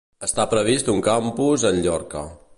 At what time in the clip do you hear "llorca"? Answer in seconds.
1.87-2.27